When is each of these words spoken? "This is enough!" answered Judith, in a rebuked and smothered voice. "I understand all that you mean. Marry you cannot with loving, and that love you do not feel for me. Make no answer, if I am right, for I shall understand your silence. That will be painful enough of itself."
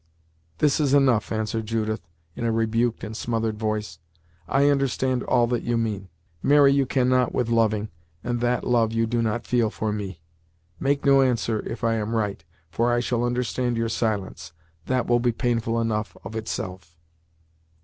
"This 0.57 0.79
is 0.79 0.95
enough!" 0.95 1.31
answered 1.31 1.67
Judith, 1.67 2.01
in 2.35 2.43
a 2.43 2.51
rebuked 2.51 3.03
and 3.03 3.15
smothered 3.15 3.59
voice. 3.59 3.99
"I 4.47 4.67
understand 4.67 5.21
all 5.21 5.45
that 5.45 5.61
you 5.61 5.77
mean. 5.77 6.09
Marry 6.41 6.73
you 6.73 6.87
cannot 6.87 7.35
with 7.35 7.49
loving, 7.49 7.89
and 8.23 8.39
that 8.41 8.63
love 8.63 8.91
you 8.93 9.05
do 9.05 9.21
not 9.21 9.45
feel 9.45 9.69
for 9.69 9.93
me. 9.93 10.19
Make 10.79 11.05
no 11.05 11.21
answer, 11.21 11.59
if 11.67 11.83
I 11.83 11.97
am 11.97 12.15
right, 12.15 12.43
for 12.71 12.91
I 12.91 12.99
shall 12.99 13.23
understand 13.23 13.77
your 13.77 13.89
silence. 13.89 14.53
That 14.87 15.05
will 15.05 15.19
be 15.19 15.31
painful 15.31 15.79
enough 15.79 16.17
of 16.23 16.35
itself." 16.35 16.97